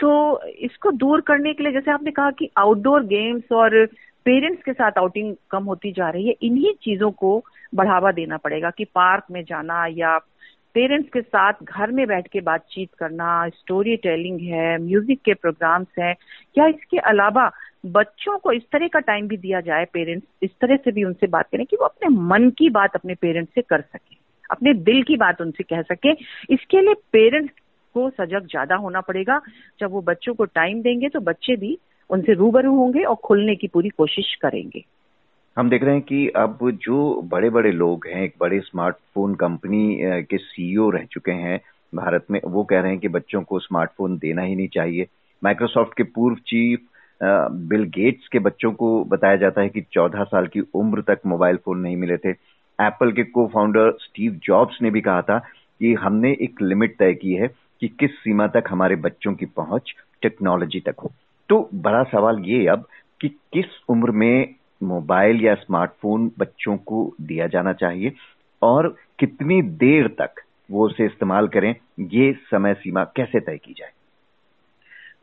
तो 0.00 0.42
इसको 0.42 0.90
दूर 0.92 1.20
करने 1.20 1.52
के 1.54 1.62
लिए 1.62 1.72
जैसे 1.72 1.90
आपने 1.90 2.10
कहा 2.10 2.30
कि 2.30 2.50
आउटडोर 2.58 3.04
गेम्स 3.06 3.52
और 3.52 3.84
पेरेंट्स 4.26 4.62
के 4.62 4.72
साथ 4.72 4.98
आउटिंग 4.98 5.34
कम 5.50 5.64
होती 5.64 5.92
जा 5.92 6.08
रही 6.10 6.26
है, 6.28 6.34
इन्हीं 6.42 6.72
चीज़ों 6.82 7.10
को 7.12 7.42
बढ़ावा 7.74 8.12
देना 8.12 8.36
पड़ेगा 8.36 8.70
कि 8.70 8.84
पार्क 8.84 9.24
में 9.30 9.42
जाना 9.44 9.86
या 9.86 10.18
पेरेंट्स 10.74 11.08
के 11.12 11.20
साथ 11.20 11.62
घर 11.62 11.90
में 11.90 12.06
बैठ 12.06 12.28
के 12.28 12.40
बातचीत 12.40 12.94
करना 12.98 13.48
स्टोरी 13.48 13.96
टेलिंग 13.96 14.40
है 14.42 14.78
म्यूज़िक 14.78 15.20
के 15.24 15.34
प्रोग्राम्स 15.34 15.98
हैं, 15.98 16.14
या 16.58 16.66
इसके 16.66 16.98
अलावा 17.10 17.46
बच्चों 17.84 18.36
को 18.38 18.52
इस 18.52 18.62
तरह 18.72 18.88
का 18.88 19.00
टाइम 19.02 19.26
भी 19.28 19.36
दिया 19.38 19.60
जाए 19.60 19.84
पेरेंट्स 19.84 20.26
इस 20.42 20.50
तरह 20.60 20.76
से 20.76 20.92
भी 20.92 21.04
उनसे 21.04 21.26
बात 21.28 21.48
करें 21.52 21.64
कि 21.66 21.76
वो 21.76 21.84
अपने 21.84 22.08
मन 22.26 22.48
की 22.58 22.68
बात 22.70 22.94
अपने 22.94 23.14
पेरेंट्स 23.14 23.54
से 23.54 23.62
कर 23.62 23.80
सके, 23.82 24.16
अपने 24.50 24.74
दिल 24.74 25.02
की 25.02 25.16
बात 25.16 25.40
उनसे 25.40 25.62
कह 25.64 25.82
सके। 25.84 26.12
इसके 26.54 26.80
लिए 26.80 26.94
पेरेंट्स 27.12 27.54
को 27.94 28.08
सजग 28.12 28.46
ज़्यादा 28.46 28.76
होना 28.76 29.00
पड़ेगा। 29.00 29.40
जब 29.80 29.90
वो 29.90 30.00
बच्चों 30.02 30.34
को 30.34 30.44
टाइम 30.46 30.80
देंगे 30.82 31.08
तो 31.08 31.20
बच्चे 31.22 31.56
भी 31.56 31.76
उनसे 32.10 32.34
रूबरू 32.34 32.74
होंगे 32.76 33.02
और 33.02 33.14
खुलने 33.24 33.54
की 33.56 33.68
पूरी 33.68 33.88
कोशिश 33.90 34.34
करेंगे। 34.42 34.84
हम 35.56 35.68
देख 35.70 35.82
रहे 35.82 35.94
हैं 35.94 36.02
कि 36.02 36.26
अब 36.36 36.58
जो 36.82 37.20
बड़े 37.24 37.50
बड़े 37.50 37.70
लोग 37.72 38.06
हैं, 38.06 38.22
एक 38.22 38.34
बड़े 38.40 38.60
स्मार्टफ़ोन 38.60 39.34
कंपनी 39.34 39.98
के 40.22 40.38
सीईओ 40.38 40.88
रह 40.90 41.04
चुके 41.12 41.32
हैं 41.32 41.60
भारत 41.92 42.26
में, 42.30 42.40
वो 42.44 42.64
कह 42.64 42.80
रहे 42.80 42.90
हैं 42.90 43.00
कि 43.00 43.08
बच्चों 43.10 43.42
को 43.42 43.58
स्मार्टफ़ोन 43.60 44.16
देना 44.18 44.42
ही 44.42 44.54
नहीं 44.56 44.68
चाहिए। 44.68 45.06
माइक्रोसॉफ्ट 45.42 45.96
के 45.96 46.02
पूर्व 46.04 46.36
चीफ 46.46 46.80
बिल 47.68 47.84
गेट्स 47.88 48.28
के 48.28 48.38
बच्चों 48.38 48.72
को 48.72 48.88
बताया 49.04 49.36
जाता 49.36 49.60
है 49.60 49.68
कि 49.68 49.80
14 49.92 50.24
साल 50.24 50.46
की 50.46 50.60
उम्र 50.74 51.02
तक 51.02 51.20
मोबाइल 51.26 51.56
फ़ोन 51.56 51.78
नहीं 51.78 51.96
मिले 51.96 52.16
थे। 52.16 52.30
एप्पल 52.78 53.12
के 53.12 53.24
को 53.24 53.46
फाउंडर 53.46 53.90
स्टीव 54.00 54.40
जॉब्स 54.44 54.78
ने 54.82 54.90
भी 54.90 55.00
कहा 55.00 55.22
था 55.22 55.38
कि 55.38 55.92
हमने 55.94 56.32
एक 56.42 56.62
लिमिट 56.62 56.96
तय 56.98 57.14
की 57.14 57.34
है 57.34 57.48
कि 57.80 57.88
किस 58.00 58.10
सीमा 58.14 58.46
तक 58.46 58.64
हमारे 58.68 58.96
बच्चों 58.96 59.34
की 59.34 59.46
पहुँच 59.46 59.94
टेक्नोलॉजी 60.22 60.80
तक 60.80 61.00
हो। 61.00 61.12
तो 61.48 61.68
बड़ा 61.74 62.02
सवाल 62.02 62.38
ये 62.40 62.66
अब 62.66 62.86
कि 63.20 63.28
किस 63.28 63.80
उम्र 63.88 64.10
में 64.10 64.54
मोबाइल 64.82 65.44
या 65.44 65.54
स्मार्टफ़ोन 65.54 66.30
बच्चों 66.38 66.76
को 66.76 67.14
दिया 67.20 67.46
जाना 67.46 67.72
चाहिए 67.72 68.12
और 68.62 68.94
कितनी 69.18 69.60
देर 69.62 70.08
तक 70.08 70.42
वो 70.70 70.86
उसे 70.86 71.04
इस्तेमाल 71.04 71.48
करें, 71.48 71.74
ये 72.00 72.32
समय 72.50 72.74
सीमा 72.74 73.04
कैसे 73.16 73.40
तय 73.40 73.56
की 73.56 73.72
जाए? 73.72 73.90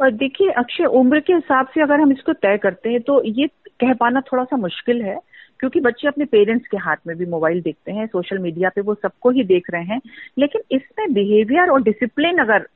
और 0.01 0.11
देखिए 0.13 0.51
अक्षय 0.57 0.85
उम्र 0.95 1.19
के 1.19 1.33
हिसाब 1.33 1.67
से 1.73 1.81
अगर 1.81 1.99
हम 1.99 2.11
इसको 2.11 2.33
तय 2.35 2.57
करते 2.57 2.89
हैं 2.89 3.01
तो 3.01 3.21
ये 3.25 3.47
कह 3.79 3.93
पाना 3.93 4.21
थोड़ा 4.21 4.43
सा 4.43 4.57
मुश्किल 4.57 5.01
है 5.01 5.19
क्योंकि 5.59 5.79
बच्चे 5.79 6.07
अपने 6.07 6.25
पेरेंट्स 6.25 6.67
के 6.67 6.77
हाथ 6.77 7.07
में 7.07 7.15
भी 7.17 7.25
मोबाइल 7.27 7.61
देखते 7.61 7.91
हैं 7.91 8.05
सोशल 8.07 8.37
मीडिया 8.39 8.69
पे 8.69 8.81
वो 8.81 8.93
सबको 8.95 9.29
ही 9.29 9.43
देख 9.45 9.69
रहे 9.71 9.83
हैं 9.83 9.99
लेकिन 10.39 10.61
इसमें 10.71 11.13
बिहेवियर 11.13 11.69
और 11.69 11.81
डिसिप्लिन 11.83 12.37
अगर 12.37 12.67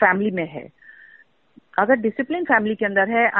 फैमिली 0.00 0.30
में 0.30 0.46
है 0.48 0.68
अगर 1.78 1.96
डिसिप्लिन 1.96 2.44
फैमिली 2.44 2.74
के 2.74 2.84
अंदर 2.84 3.10
है 3.10 3.30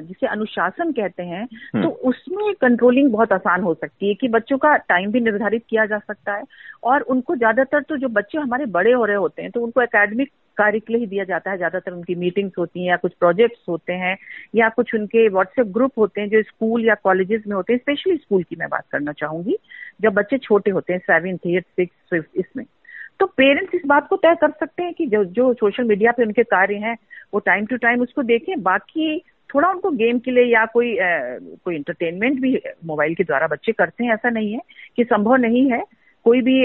जिसे 0.00 0.26
अनुशासन 0.26 0.92
कहते 0.92 1.22
हैं 1.22 1.42
हम्म। 1.42 1.82
तो 1.82 1.88
उसमें 2.08 2.52
कंट्रोलिंग 2.54 3.10
बहुत 3.12 3.32
आसान 3.32 3.62
हो 3.62 3.74
सकती 3.74 4.08
है 4.08 4.14
कि 4.14 4.28
बच्चों 4.28 4.58
का 4.58 4.76
टाइम 4.88 5.10
भी 5.12 5.20
निर्धारित 5.20 5.64
किया 5.70 5.86
जा 5.86 5.98
सकता 5.98 6.34
है 6.34 6.42
और 6.82 7.02
उनको 7.08 7.36
ज़्यादातर 7.36 7.82
तो 7.82 7.96
जो 7.96 8.08
बच्चे 8.10 8.38
हमारे 8.38 8.66
बड़े 8.72 8.92
हो 8.92 9.04
रहे 9.04 9.16
होते 9.16 9.42
हैं 9.42 9.50
तो 9.50 9.60
उनको 9.60 9.82
एकेडमिक 9.82 10.30
कार्य 10.56 10.78
के 10.80 10.92
लिए 10.92 11.00
ही 11.00 11.06
दिया 11.06 11.24
जाता 11.24 11.50
है। 11.50 11.56
ज़्यादातर 11.56 11.92
उनकी 11.92 12.14
मीटिंग्स 12.14 12.52
होती 12.58 12.80
हैं 12.80 12.88
या 12.88 12.96
कुछ 12.96 13.12
प्रोजेक्ट्स 13.20 13.64
होते 13.68 13.92
हैं 13.94 14.16
या 14.54 14.68
कुछ 14.68 14.94
उनके 14.94 15.28
व्हाट्सएप 15.28 15.66
ग्रुप 15.72 15.98
होते 15.98 16.20
हैं 16.20 16.28
जो 16.28 16.42
स्कूल 16.42 16.86
या 16.86 16.94
कॉलेजेस 17.04 17.42
में 17.46 17.54
होते 17.56 17.72
हैं। 17.72 17.80
स्पेशली 17.80 18.16
स्कूल 18.16 18.42
की 18.42 18.56
मैं 18.56 18.68
बात 18.68 18.84
करना 18.92 19.12
चाहूँगी। 19.12 19.56
जब 20.02 20.14
बच्चे 20.14 20.38
छोटे 20.38 20.70
होते 20.70 20.92
हैं 20.92 21.00
सेवेंथ 21.00 21.46
एट 21.46 21.64
सिक्स 21.66 21.94
फिफ्थ 22.10 22.38
इसमें। 22.38 22.64
तो 23.20 23.26
पेरेंट्स 23.26 23.74
इस 23.74 23.82
बात 23.86 24.08
को 24.08 24.16
तय 24.16 24.34
कर 24.40 24.50
सकते 24.50 24.82
हैं 24.82 24.92
कि 24.94 25.06
जो 25.06 25.24
जो 25.26 25.52
सोशल 25.54 25.84
मीडिया 25.84 26.12
पे 26.12 26.22
उनके 26.22 26.42
कार्य 26.44 26.74
हैं 26.78 26.96
वो 27.34 27.40
टाइम 27.40 27.66
टू 27.66 27.76
टाइम 27.76 28.00
उसको 28.02 28.22
देखें। 28.22 28.62
बाकी 28.62 29.18
थोड़ा 29.50 29.68
उनको 29.68 29.90
गेम 29.92 30.18
के 30.18 30.30
लिए 30.30 30.44
या 30.44 30.64
कोई 30.66 30.96
आ, 30.98 31.08
कोई 31.64 31.74
इंटरटेनमेंट 31.76 32.40
भी 32.40 32.58
मोबाइल 32.86 33.14
के 33.14 33.24
द्वारा 33.24 33.46
बच्चे 33.46 33.72
करते 33.72 34.04
हैं। 34.04 34.12
ऐसा 34.14 34.30
नहीं 34.30 34.52
है 34.52 34.60
कि 34.96 35.04
संभव 35.04 35.36
नहीं 35.36 35.70
है। 35.70 35.82
कोई 36.26 36.40
भी 36.42 36.56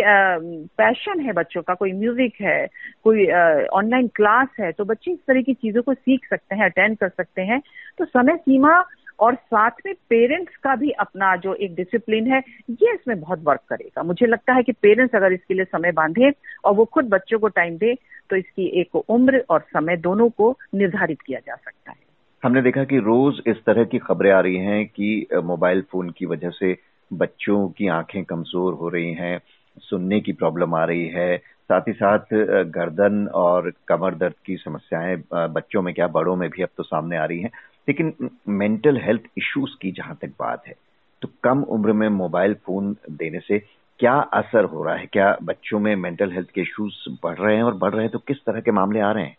पैशन 0.78 1.20
है 1.20 1.34
बच्चों 1.34 1.62
का, 1.62 1.74
कोई 1.74 1.92
म्यूज़िक 1.94 2.42
है, 2.42 2.68
कोई 3.04 3.26
ऑनलाइन 3.72 4.08
क्लास 4.16 4.48
है 4.60 4.72
तो 4.72 4.86
बच्चे 4.86 5.12
इस 5.12 5.20
तरह 5.28 5.42
की 5.42 5.54
चीज़ों 5.56 5.82
को 5.84 5.94
सीख 5.94 6.26
सकते 6.30 6.56
हैं 6.56 6.66
अटेंड 6.66 6.98
कर 6.98 7.10
सकते 7.10 7.42
हैं। 7.44 7.62
तो 7.98 8.06
समय 8.08 8.38
सीमा 8.38 8.84
और 9.20 9.36
साथ 9.36 9.72
में 9.86 9.94
पेरेंट्स 10.10 10.56
का 10.58 10.76
भी 10.76 10.92
अपना 11.00 11.36
जो 11.38 11.54
एक 11.56 11.76
डिसिप्लिन 11.76 12.32
है, 12.32 12.40
ये 12.72 12.94
इसमें 12.94 13.20
बहुत 13.20 13.44
वर्क 13.44 13.62
करेगा। 13.70 14.04
मुझे 14.04 14.28
लगता 14.28 14.54
है 14.54 14.64
कि 14.64 14.72
पेरेंट्स 14.74 15.16
अगर 15.16 15.34
इसके 15.34 15.54
लिए 15.54 15.66
समय 15.66 15.92
बांधे 15.94 16.32
और 16.66 16.74
वो 16.74 16.86
खुद 16.86 17.10
बच्चों 17.10 17.40
को 17.40 17.48
टाइम 17.50 17.78
दे 17.78 17.94
तो 18.30 18.36
इसकी 18.36 18.66
एक 18.82 18.96
उम्र 18.96 19.44
और 19.50 19.60
समय 19.70 19.98
दोनों 20.00 20.30
को 20.32 20.56
निर्धारित 20.76 21.22
किया 21.22 21.40
जा 21.40 21.56
सकता 21.56 21.92
है। 21.92 21.98
हमने 22.44 22.62
देखा 22.62 22.84
कि 22.84 22.98
रोज 23.00 23.42
इस 23.48 23.58
तरह 23.66 23.84
की 23.84 23.98
खबरें 24.00 24.32
आ 24.32 24.40
रही 24.40 24.58
हैं 24.58 24.86
कि 24.88 25.28
मोबाइल 25.44 25.82
फ़ोन 25.82 26.10
की 26.10 26.26
वजह 26.26 26.50
से 26.50 26.74
बच्चों 27.12 27.68
की 27.70 27.88
आँखें 27.90 28.24
कमज़ोर 28.24 28.74
हो 28.74 28.90
रही 28.90 29.14
हैं, 29.14 29.40
सुनने 29.82 30.20
की 30.20 30.34
प्रॉब्लम 30.34 30.76
आ 30.76 30.84
रही 30.86 31.08
है, 31.08 31.38
साथ 31.38 31.88
ही 31.88 31.94
साथ 31.94 32.34
गर्दन 32.70 33.28
और 33.36 33.72
कमर 33.88 34.16
दर्द 34.16 34.34
की 34.46 34.56
समस्याएँ 34.58 35.16
बच्चों 35.34 35.82
में 35.82 35.94
क्या, 35.94 36.08
बड़ों 36.10 36.36
में 36.36 36.50
भी 36.50 36.64
अब 36.64 36.70
तो 36.78 36.84
सामने 36.84 37.18
आ 37.18 37.26
रही 37.26 37.42
हैं। 37.42 37.52
लेकिन 37.88 38.14
मेंटल 38.50 38.98
हेल्थ 39.02 39.22
इश्यूज़ 39.38 39.76
की 39.82 39.92
जहाँ 39.92 40.18
तक 40.22 40.34
बात 40.40 40.68
है 40.68 40.74
तो 41.22 41.30
कम 41.44 41.62
उम्र 41.70 41.94
में 41.94 42.08
मोबाइल 42.10 42.54
फ़ोन 42.66 42.96
देने 43.12 43.40
से 43.40 43.60
क्या 44.00 44.14
असर 44.14 44.64
हो 44.66 44.84
रहा 44.84 44.96
है? 44.96 45.06
क्या 45.06 45.36
बच्चों 45.44 45.80
में 45.80 45.96
मेंटल 45.98 46.32
हेल्थ 46.32 46.50
के 46.50 46.62
इश्यूज़ 46.62 46.94
बढ़ 47.24 47.38
रहे 47.38 47.56
हैं? 47.56 47.64
और 47.64 47.74
बढ़ 47.76 47.94
रहे 47.94 48.04
हैं 48.04 48.12
तो 48.12 48.20
किस 48.20 48.38
तरह 48.46 48.62
के 48.62 48.72
मामले 48.72 49.00
आ 49.00 49.12
रहे 49.12 49.24
हैं? 49.24 49.36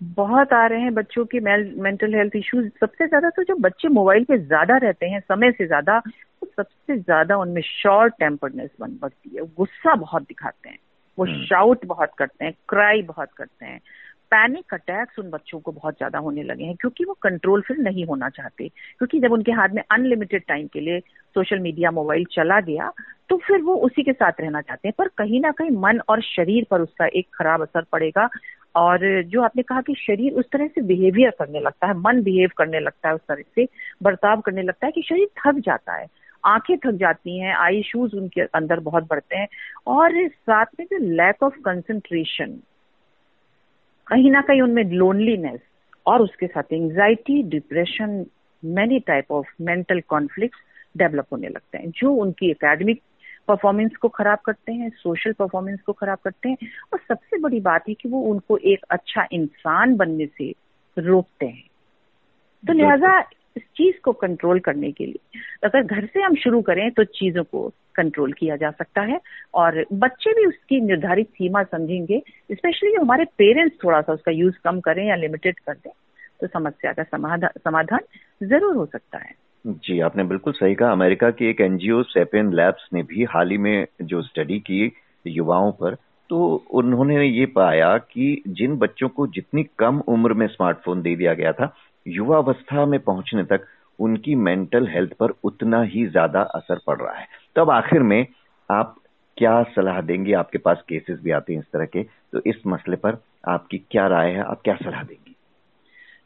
बहुत 0.00 0.52
आ 0.52 0.66
रहे 0.66 0.80
हैं 0.80 0.94
बच्चों 0.94 1.24
के 1.26 1.40
मेंटल 1.40 2.14
हेल्थ 2.14 2.36
इश्यूज़। 2.36 2.66
सबसे 2.80 3.06
ज़्यादा 3.08 3.30
तो 3.30 3.42
जो 3.44 3.54
बच्चे 3.60 3.88
मोबाइल 3.90 4.24
पे 4.24 4.38
ज़्यादा 4.38 4.76
रहते 4.78 5.06
हैं, 5.06 5.20
समय 5.22 5.50
से 5.52 5.66
ज़्यादा 5.66 5.98
सबसे 6.46 6.96
ज़्यादा 6.96 7.36
उनमें 7.36 7.62
शॉर्ट 7.62 8.14
टेम्पर्डनेस 8.18 8.70
बन 8.80 8.96
पड़ती 8.96 9.36
है। 9.36 9.42
गुस्सा 9.56 9.94
बहुत 9.94 10.22
दिखाते 10.22 10.68
हैं। 10.68 10.78
वो 11.18 11.26
शाउट 11.26 11.78
हम्म। 11.78 11.88
बहुत 11.88 12.10
करते 12.18 12.44
हैं 12.44 12.52
क्राई 12.68 13.02
बहुत 13.02 13.28
करते 13.36 13.66
हैं। 13.66 13.80
पैनिक 14.32 14.74
अटैक्स 14.74 15.18
उन 15.18 15.30
बच्चों 15.30 15.58
को 15.60 15.72
बहुत 15.72 15.96
ज़्यादा 15.96 16.18
होने 16.18 16.42
लगे 16.42 16.64
हैं 16.64 16.74
क्योंकि 16.76 17.04
वो 17.04 17.12
कंट्रोल 17.22 17.60
फिर 17.60 17.76
नहीं 17.78 18.04
होना 18.04 18.28
चाहते। 18.28 18.68
क्योंकि 18.68 19.20
जब 19.20 19.32
उनके 19.32 19.52
हाथ 19.52 19.68
में 19.68 19.82
अनलिमिटेड 19.82 20.42
टाइम 20.48 20.66
के 20.66 20.80
लिए 20.80 21.00
सोशल 21.36 21.58
मीडिया 21.58 21.90
मोबाइल 21.90 22.24
चला 22.32 22.60
गया 22.60 22.90
तो 23.30 23.36
फिर 23.36 23.62
वो 23.62 23.74
उसी 23.76 24.02
के 24.02 24.12
साथ 24.12 24.40
रहना 24.40 24.60
चाहते 24.60 24.88
हैं। 24.88 24.94
पर 24.98 25.08
कहीं 25.18 25.40
ना 25.40 25.50
कहीं 25.50 25.70
मन 25.70 26.00
और 26.08 26.22
शरीर 26.22 26.66
पर 26.70 26.80
उसका 26.80 27.06
एक 27.06 27.28
खराब 27.34 27.62
असर 27.62 27.84
पड़ेगा 27.92 28.28
और 28.74 29.22
जो 29.22 29.42
आपने 29.42 29.62
कहा 29.62 29.80
कि 29.80 29.94
शरीर 29.98 30.32
उस 30.32 30.44
तरह 30.52 30.66
से 30.66 30.82
बिहेवियर 30.82 31.30
करने 31.30 31.60
लगता 31.60 31.86
है 31.86 31.94
मन 31.98 32.22
बिहेव 32.22 32.50
करने 32.58 32.80
लगता 32.80 33.08
है 33.08 33.14
उस 33.14 33.20
तरह 33.20 33.42
से 33.54 33.66
बर्ताव 34.02 34.40
करने 34.40 34.62
लगता 34.62 34.86
है 34.86 34.92
कि 34.92 35.02
शरीर 35.02 35.28
थक 35.38 35.60
जाता 35.60 35.94
है। 35.94 36.06
आँखें 36.46 36.76
थक 36.78 36.90
जाती 36.90 37.38
हैं, 37.38 37.54
आई 37.54 37.82
शूज़ 37.82 38.16
उनके 38.16 38.40
अंदर 38.40 38.80
बहुत 38.80 39.08
बढ़ते 39.10 39.36
हैं 39.36 39.48
और 39.86 40.28
साथ 40.28 40.66
में 40.80 40.86
जो 40.86 40.98
लैक 40.98 41.42
ऑफ़ 41.42 41.54
कंसंट्रेशन 41.64 42.58
कहीं 44.06 44.30
ना 44.30 44.40
कहीं 44.40 44.62
उनमें 44.62 44.84
लोनलीनेस 44.84 45.60
और 46.06 46.22
उसके 46.22 46.46
साथ 46.46 46.72
anxiety 46.72 47.42
depression 47.42 48.26
many 48.64 48.98
type 49.00 49.32
of 49.32 49.46
mental 49.60 50.00
conflict 50.00 50.56
develop 50.96 51.26
होने 51.32 51.48
लगते 51.48 51.78
हैं, 51.78 51.90
जो 51.90 52.12
उनकी 52.12 52.50
एकेडमिक 52.50 53.02
परफॉर्मेंस 53.48 53.96
को 53.96 54.08
खराब 54.08 54.38
करते 54.38 54.72
हैं 54.72 54.90
सोशल 54.90 55.32
परफॉर्मेंस 55.32 55.80
को 55.80 55.92
खराब 55.92 56.18
करते 56.24 56.48
हैं 56.48 56.56
और 56.92 56.98
सबसे 57.08 57.38
बड़ी 57.38 57.60
बात 57.60 57.88
है 57.88 57.94
कि 57.94 58.08
वो 58.08 58.20
उनको 58.20 58.56
एक 58.56 58.84
अच्छा 58.90 59.26
इंसान 59.32 59.96
बनने 59.96 60.26
से 60.26 60.54
रोकते 60.98 61.46
हैं। 61.46 61.64
तो 62.66 62.72
लिहाजा 62.72 63.20
इस 63.56 63.62
चीज़ 63.76 64.00
को 64.04 64.12
कंट्रोल 64.12 64.58
करने 64.60 64.90
के 64.92 65.06
लिए। 65.06 65.40
अगर 65.64 65.82
घर 65.84 66.06
से 66.06 66.22
हम 66.22 66.34
शुरू 66.34 66.60
करें 66.62 66.90
तो 66.90 67.04
चीज़ों 67.04 67.44
को 67.44 67.68
कंट्रोल 67.94 68.32
किया 68.32 68.56
जा 68.56 68.70
सकता 68.70 69.02
है 69.02 69.20
और 69.54 69.84
बच्चे 69.94 70.32
भी 70.34 70.44
उसकी 70.46 70.80
निर्धारित 70.80 71.28
सीमा 71.28 71.62
समझेंगे 71.62 72.22
स्पेशली 72.52 72.92
हमारे 72.94 73.24
पेरेंट्स 73.38 73.76
थोड़ा 73.84 74.00
सा 74.00 74.12
उसका 74.12 74.32
यूज़ 74.32 74.54
कम 74.64 74.80
करें 74.80 75.06
या 75.06 75.16
लिमिटेड 75.16 75.58
कर 75.58 75.74
दें 75.74 75.90
तो 76.40 76.46
समस्या 76.46 76.92
का 76.92 77.02
समाधान 77.02 78.00
ज़रूर 78.42 78.76
हो 78.76 78.86
सकता 78.86 79.18
है। 79.18 79.34
जी, 79.64 79.98
आपने 80.00 80.24
बिल्कुल 80.24 80.52
सही 80.52 80.74
कहा। 80.74 80.90
अमेरिका 80.92 81.30
की 81.30 81.46
एक 81.46 81.60
एनजीओ 81.60 82.02
सेपेन 82.02 82.52
लैब्स 82.52 82.88
ने 82.94 83.02
भी 83.02 83.24
हाल 83.24 83.50
ही 83.50 83.58
में 83.58 83.86
जो 84.02 84.22
स्टडी 84.22 84.58
की 84.60 84.92
युवाओं 85.26 85.72
पर 85.72 85.94
तो 86.30 86.38
उन्होंने 86.70 87.24
ये 87.24 87.46
पाया 87.46 87.96
कि 87.98 88.42
जिन 88.48 88.76
बच्चों 88.76 89.08
को 89.08 89.26
जितनी 89.26 89.62
कम 89.78 90.00
उम्र 90.08 90.32
में 90.32 90.46
स्मार्टफ़ोन 90.46 91.02
दे 91.02 91.14
दिया 91.16 91.34
गया 91.34 91.52
था 91.52 91.66
युवावस्था 92.06 92.86
में 92.86 93.00
पहुँचने 93.00 93.44
तक 93.44 93.66
उनकी 93.98 94.34
मेंटल 94.34 94.86
हेल्थ 94.88 95.12
पर 95.12 95.32
उतना 95.44 95.82
ही 95.82 96.06
ज़्यादा 96.06 96.40
असर 96.40 96.80
पड़ 96.86 97.00
रहा 97.00 97.14
है। 97.14 97.26
तब 97.56 97.70
आखिर 97.70 98.02
में 98.02 98.26
आप 98.70 98.96
क्या 99.36 99.62
सलाह 99.62 100.00
देंगे? 100.00 100.32
आपके 100.32 100.58
पास 100.58 100.82
केसेस 100.88 101.18
भी 101.20 101.30
आते 101.30 101.52
हैं 101.52 101.60
इस 101.60 101.66
तरह 101.66 101.86
के। 101.86 102.02
तो 102.02 102.40
इस 102.46 102.62
मसले 102.66 102.96
पर 102.96 103.22
आपकी 103.48 103.78
क्या 103.90 104.06
राय 104.06 104.30
है? 104.30 104.42
आप 104.42 104.60
क्या 104.64 104.76
सलाह 104.76 105.02
देंगी? 105.02 105.35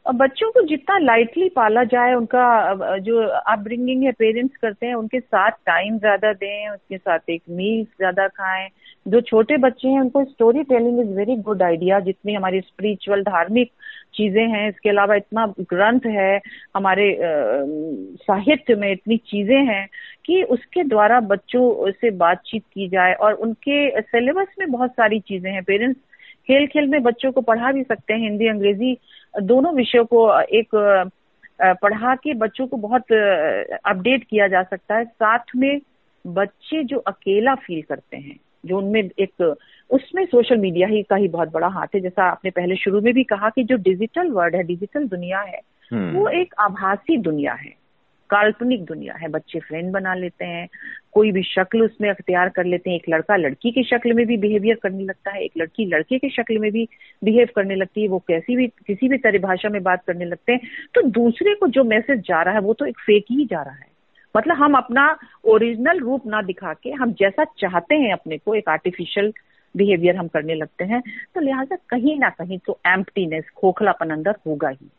बच्चों 0.05 0.49
को 0.51 0.61
जितना 0.67 0.97
लाइटली 0.97 1.47
पाला 1.49 1.83
जाए, 1.83 2.13
उनका, 2.13 2.97
जो 2.99 3.21
अपब्रिंगिंग 3.21 4.03
है 4.03 4.11
पेरेंट्स 4.11 4.57
करते 4.57 4.85
हैं, 4.85 4.93
उनके 4.95 5.19
साथ 5.19 5.51
टाइम 5.65 5.97
ज़्यादा 5.97 6.31
दें, 6.33 6.69
उसके 6.69 6.97
साथ 6.97 7.29
एक 7.29 7.41
मील 7.49 7.83
ज़्यादा 7.83 8.27
खाएँ। 8.27 8.67
जो 9.05 9.21
छोटे 9.21 9.57
बच्चे 9.57 9.87
हैं, 9.87 9.99
उनको 10.01 10.23
storytelling 10.63 10.99
is 10.99 11.15
very 11.17 11.35
good 11.41 11.61
idea 11.63 11.99
जितनी 11.99 12.33
हमारी 12.33 12.61
स्पिरिचुअल 12.61 13.21
धार्मिक 13.23 13.71
चीज़ें 14.15 14.43
हैं, 14.43 14.67
इसके 14.69 14.89
अलावा 14.89 15.15
इतना 15.15 15.45
ग्रंथ 15.59 16.05
है, 16.07 16.41
हमारे 16.75 17.17
साहित्य 18.23 18.75
में 18.75 18.91
इतनी 18.91 19.17
चीज़ें 19.17 19.65
हैं 19.65 19.87
कि 20.25 20.43
उसके 20.43 20.83
द्वारा 20.83 21.19
बच्चों 21.19 21.91
से 21.91 22.11
बातचीत 22.17 22.63
की 22.73 22.87
जाए 22.89 23.13
और 23.13 23.33
उनके 23.33 24.01
सिलेबस 24.01 24.55
में 24.59 24.71
बहुत 24.71 24.91
सारी 24.91 25.19
चीज़ें 25.19 25.51
हैं। 25.51 25.63
पेरेंट्स 25.63 25.99
खेल 26.47 26.65
खेल 26.67 26.87
में 26.87 27.01
बच्चों 27.03 27.31
को 27.31 27.41
पढ़ा 27.41 27.71
भी 27.71 27.83
सकते 27.83 28.13
हैं, 28.13 28.19
हिंदी, 28.19 28.47
अंग्रेज़ी 28.47 28.97
दोनों 29.35 29.73
विषयों 29.73 30.05
को 30.05 30.41
एक 30.41 30.75
पढ़ा 31.61 32.15
के 32.15 32.33
बच्चों 32.33 32.67
को 32.67 32.77
बहुत 32.77 33.11
अपडेट 33.85 34.23
किया 34.23 34.47
जा 34.47 34.63
सकता 34.63 34.95
है। 34.95 35.05
साथ 35.05 35.55
में 35.55 35.79
बच्चे 36.27 36.83
जो 36.83 36.97
अकेला 36.97 37.55
फील 37.55 37.81
करते 37.81 38.17
हैं 38.17 38.39
जो 38.65 38.77
उनमें 38.77 39.01
एक 39.19 39.55
उसमें 39.89 40.25
सोशल 40.25 40.57
मीडिया 40.57 40.87
ही 40.87 41.01
का 41.03 41.15
ही 41.15 41.27
बहुत 41.27 41.51
बड़ा 41.51 41.67
हाथ 41.67 41.87
है। 41.95 42.01
जैसा 42.01 42.23
आपने 42.23 42.51
पहले 42.51 42.75
शुरू 42.75 43.01
में 43.01 43.13
भी 43.13 43.23
कहा 43.23 43.49
कि 43.49 43.63
जो 43.63 43.75
डिजिटल 43.75 44.31
वर्ल्ड 44.31 44.55
है 44.55 44.63
डिजिटल 44.63 45.07
दुनिया 45.07 45.39
है 45.39 45.59
हम्म। 45.91 46.11
वो 46.11 46.27
एक 46.29 46.53
आभासी 46.59 47.17
दुनिया 47.17 47.53
है। 47.53 47.80
काल्पनिक 48.31 48.85
दुनिया 48.85 49.13
है। 49.13 49.27
बच्चे 49.27 49.59
फ्रेंड 49.59 49.91
बना 49.91 50.13
लेते 50.13 50.45
हैं, 50.45 50.67
कोई 51.11 51.31
भी 51.31 51.43
शक्ल 51.43 51.81
उसमें 51.81 52.09
अख्तियार 52.09 52.49
कर 52.49 52.65
लेते 52.65 52.89
हैं। 52.89 52.97
एक 52.97 53.03
लड़का 53.09 53.35
लड़की 53.35 53.71
की 53.71 53.83
शक्ल 53.83 54.13
में 54.13 54.25
भी 54.25 54.37
बिहेवियर 54.37 54.75
करने 54.75 55.03
लगता 55.03 55.31
है, 55.31 55.43
एक 55.43 55.51
लड़की 55.57 55.85
लड़के 55.85 56.17
की 56.19 56.29
शक्ल 56.29 56.57
में 56.57 56.71
भी 56.71 56.87
बिहेव 57.23 57.47
करने 57.55 57.75
लगती 57.75 58.01
है, 58.01 58.07
वो 58.07 58.19
कैसी 58.19 58.55
भी, 58.55 58.67
किसी 58.67 59.07
भी 59.07 59.17
तरह 59.17 59.39
भाषा 59.39 59.69
में 59.69 59.83
बात 59.83 60.03
करने 60.07 60.25
लगते 60.25 60.51
हैं। 60.51 60.59
तो 60.93 61.01
दूसरे 61.01 61.55
को 61.55 61.67
जो 61.67 61.83
मैसेज 61.83 62.19
जा 62.19 62.41
रहा 62.41 62.53
है, 62.53 62.59
वो 62.59 62.73
तो 62.73 62.85
एक 62.85 62.99
फेक 62.99 63.25
ही 63.31 63.45
जा 63.45 63.61
रहा 63.61 63.75
है। 63.75 63.89
मतलब 64.37 64.55
हम 64.55 64.73
अपना 64.73 65.17
ओरिजिनल 65.45 65.99
रूप 65.99 66.27
ना 66.27 66.41
दिखा 66.41 66.73
के, 66.73 66.91
हम 66.91 67.13
जैसा 67.13 67.43
चाहते 67.43 67.95
हैं 67.95 68.13
अपने 68.13 68.37
को 68.37 68.55
एक 68.55 68.69
आर्टिफिशियल 68.69 69.33
बिहेवियर 69.77 70.15
हम 70.15 70.27
करने 70.27 70.55
लगते 70.55 70.83
हैं। 70.83 71.01
तो 71.35 71.41
लिहाजा 71.41 71.75
कहीं 71.89 72.19
ना 72.19 72.29
कहीं 72.29 72.59
तो 72.65 72.79
एम्प्टीनेस 72.87 73.49
खोखलापन 73.57 74.09
अंदर 74.09 74.35
होगा 74.47 74.69
ही। 74.69 74.89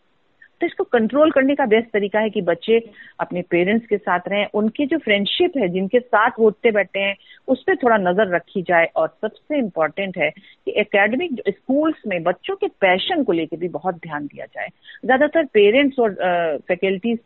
तो 0.63 0.67
इसको 0.67 0.85
कंट्रोल 0.85 1.31
करने 1.31 1.55
का 1.55 1.65
बेस्ट 1.67 1.89
तरीका 1.93 2.21
है 2.21 2.31
कि 2.31 2.41
बच्चे 2.43 2.79
अपने 3.21 3.41
पेरेंट्स 3.43 3.87
के 3.87 3.97
साथ 3.97 4.29
रहें, 4.29 4.47
उनकी 4.55 4.87
जो 4.87 4.99
फ्रेंडशिप 4.99 5.57
है, 5.57 5.69
जिनके 5.69 6.01
साथ 6.01 6.39
वो 6.39 6.47
उठते 6.47 6.71
बैठे 6.71 7.01
हैं, 7.01 7.17
उस 7.49 7.63
पर 7.63 7.77
थोड़ा 7.77 7.97
नज़र 7.97 8.35
रखी 8.35 8.63
जाए 8.63 8.87
और 8.97 9.09
सबसे 9.23 9.59
इम्पोर्टेंट 9.59 10.19
है 10.19 10.31
कि 10.31 10.75
एकेडमिक 10.81 11.43
स्कूल्स 11.49 12.03
में 12.07 12.23
बच्चों 12.23 12.57
के 12.57 12.69
पैशन 12.81 13.25
को 13.25 13.33
लेकर 13.33 13.57
भी 13.57 13.69
बहुत 13.71 13.95
ध्यान 13.97 14.27
दिया 14.27 14.47
जाए। 14.47 14.69
ज़्यादातर 15.05 15.45
पेरेंट्स 15.55 15.99
और 15.99 16.15
फैकल्टीज 16.69 17.19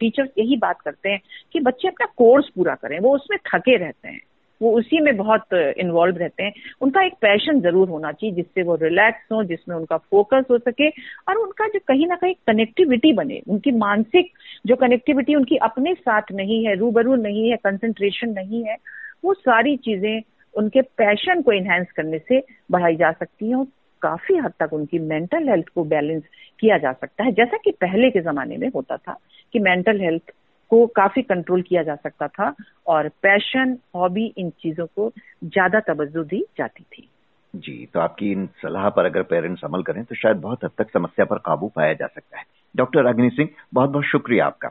टीचर्स 0.00 0.30
यही 0.38 0.56
बात 0.56 0.80
करते 0.80 1.08
हैं 1.08 1.20
कि 1.52 1.60
बच्चे 1.60 1.88
अपना 1.88 2.06
कोर्स 2.16 2.48
पूरा 2.48 2.74
करें, 2.74 2.98
वो 2.98 3.14
उसमें 3.14 3.38
थके 3.46 3.76
रहते 3.76 4.08
हैं। 4.08 4.20
वो 4.62 4.72
उसी 4.78 5.00
में 5.00 5.16
बहुत 5.16 5.52
इन्वॉल्व 5.54 6.16
रहते 6.16 6.42
हैं। 6.42 6.52
उनका 6.80 7.04
एक 7.04 7.14
पैशन 7.20 7.60
ज़रूर 7.60 7.88
होना 7.88 8.12
चाहिए, 8.12 8.34
जिससे 8.36 8.62
वो 8.62 8.74
रिलैक्स 8.74 9.32
हो, 9.32 9.42
जिसमें 9.44 9.76
उनका 9.76 9.96
फोकस 9.96 10.44
हो 10.50 10.58
सके 10.58 10.88
और 10.88 11.36
उनका 11.36 11.66
जो 11.68 11.78
कहीं 11.88 12.06
ना 12.06 12.16
कहीं 12.16 12.34
कनेक्टिविटी 12.46 13.12
बने। 13.12 13.40
उनकी 13.48 13.72
मानसिक 13.78 14.30
जो 14.66 14.76
कनेक्टिविटी 14.76 15.34
उनकी 15.34 15.56
अपने 15.62 15.94
साथ 15.94 16.32
नहीं 16.32 16.64
है, 16.66 16.74
रूबरू 16.74 17.14
नहीं 17.16 17.48
है 17.50 17.56
कंसंट्रेशन 17.56 18.30
नहीं 18.30 18.64
है, 18.64 18.76
वो 19.24 19.34
सारी 19.34 19.76
चीज़ें 19.76 20.20
उनके 20.54 20.82
पैशन 20.82 21.42
को 21.42 21.52
इन्हेंस 21.52 21.90
करने 21.96 22.18
से 22.18 22.42
बढ़ाई 22.70 22.96
जा 22.96 23.10
सकती 23.12 23.48
है 23.48 23.54
और 23.54 23.66
काफ़ी 24.02 24.36
हद 24.36 24.52
तक 24.60 24.72
उनकी 24.72 24.98
मेंटल 24.98 25.48
हेल्थ 25.48 25.68
को 25.74 25.84
बैलेंस 25.84 26.22
किया 26.60 26.78
जा 26.78 26.92
सकता 26.92 27.24
है। 27.24 27.32
जैसा 27.32 27.56
कि 27.56 27.70
पहले 27.70 28.10
के 28.10 28.20
जमाने 28.20 28.56
में 28.56 28.68
होता 28.74 28.96
था 28.96 29.16
कि 29.52 29.58
मेंटल 29.58 30.00
हेल्थ 30.00 30.32
को 30.72 30.86
काफ़ी 30.96 31.22
कंट्रोल 31.22 31.62
किया 31.62 31.82
जा 31.82 31.94
सकता 31.94 32.28
था 32.28 32.52
और 32.86 33.08
पैशन 33.22 33.76
हॉबी 33.94 34.26
इन 34.38 34.50
चीज़ों 34.62 34.86
को 34.86 35.10
ज़्यादा 35.44 35.80
तवज्जो 35.80 36.24
दी 36.24 36.44
जाती 36.58 36.82
थी। 36.84 37.08
जी 37.54 37.74
तो 37.94 38.00
आपकी 38.00 38.30
इन 38.32 38.46
सलाह 38.62 38.88
पर 38.90 39.04
अगर 39.04 39.22
पेरेंट्स 39.30 39.64
अमल 39.64 39.82
करें 39.82 40.04
तो 40.04 40.14
शायद 40.14 40.36
बहुत 40.40 40.64
हद 40.64 40.70
तक 40.78 40.90
समस्या 40.90 41.24
पर 41.24 41.38
काबू 41.46 41.68
पाया 41.76 41.92
जा 41.92 42.06
सकता 42.06 42.38
है। 42.38 42.44
डॉक्टर 42.74 43.06
अग्नि 43.06 43.30
सिंह 43.30 43.48
बहुत 43.74 43.90
बहुत 43.90 44.04
शुक्रिया 44.04 44.46
आपका। 44.46 44.70